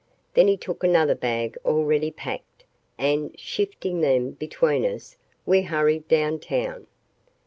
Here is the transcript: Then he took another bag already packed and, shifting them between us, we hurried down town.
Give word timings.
Then 0.33 0.47
he 0.47 0.57
took 0.57 0.83
another 0.83 1.13
bag 1.13 1.59
already 1.63 2.09
packed 2.09 2.63
and, 2.97 3.39
shifting 3.39 4.01
them 4.01 4.31
between 4.31 4.83
us, 4.83 5.15
we 5.45 5.61
hurried 5.61 6.07
down 6.07 6.39
town. 6.39 6.87